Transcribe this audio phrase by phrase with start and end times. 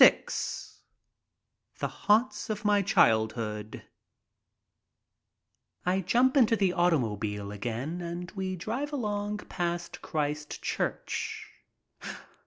[0.01, 0.23] VI
[1.77, 3.83] THE HAUNTS OF MY CHILDHOOD
[5.85, 11.45] r JUMP into the automobile again and we drive along ■■• past Christ Church.